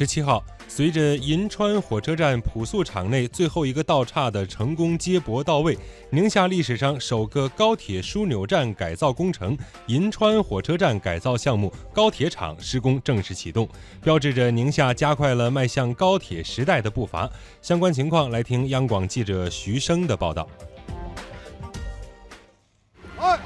[0.00, 5.76] 十七号，随着银川火车站普速场内最后一个道岔的成功接驳到位，
[6.08, 9.54] 宁夏历史上首个高铁枢纽站改造工程——
[9.88, 13.68] 银川火车站改造项目高铁厂施工正式启动，
[14.02, 17.30] 标志着宁夏加快了迈向高铁时代的步伐。
[17.60, 20.48] 相关情况，来听央广记者徐生的报道。
[23.18, 23.38] 二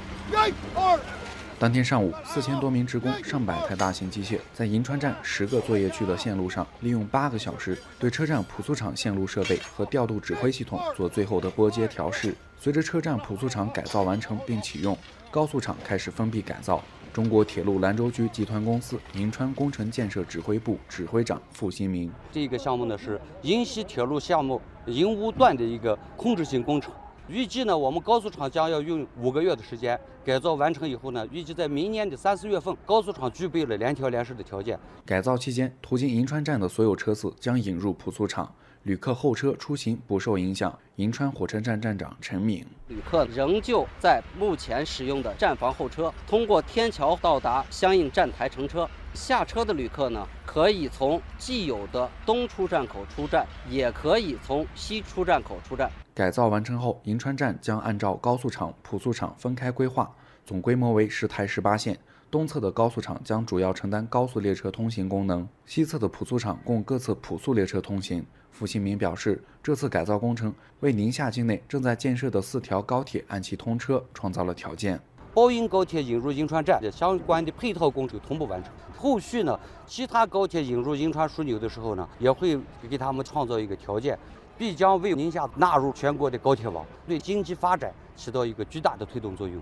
[0.47, 1.14] 一二。
[1.57, 12.35] 当天上午，四千多名职工、上百台大型机械在银川站十个作业区的线路上，利用八个小时对车站普速场线路设备和调度指挥系统做最后的拨接调试。
[12.59, 14.97] 随着车站普速场改造完成并启用，
[15.31, 16.83] 高速场开始封闭改造。
[17.13, 26.91] 中国铁路兰州局集团公司银川工程建设指挥部指挥长付新明：这个项目呢是银西铁路项目银乌段的一个控制性工程。
[27.27, 34.79] 预计呢，我们高速厂将要用五个月的时间改造完成以后呢，预计在明年的三四月份，高速厂具备了联调联试的条件。
[35.03, 38.53] 改造期间，途经银川站的所有车次将引入普速场，
[38.85, 40.77] 旅客候车出行不受影响。
[40.97, 48.87] 银川火车站站长陈敏：旅客仍旧在目前使用的站房候车，通过天桥到达相应站台乘车。
[49.15, 55.89] 下车的旅客呢，可以从既有的东出站口出站，也可以从西出站口出站。
[56.13, 61.97] 改造完成后，银川站将按照高速场、普速场分开规划，总规模为十台十八线。
[62.29, 68.23] 东侧的高速场将主要承担高速列车通行功能，西侧的普速场供各侧普速列车通行。
[68.55, 74.97] 付新民表示，这次改造工程为宁夏境内正在建设的四条高铁按期通车创造了条件。
[75.33, 82.57] 包银高铁引入银川站的相关的配套工程同步完成，后续呢，其他高铁引入银川枢纽的时候呢，也会
[82.89, 84.17] 给他们创造一个条件，
[84.57, 89.61] 必将为宁夏纳入全国的高铁网，对经济发展起到一个巨大的推动作用。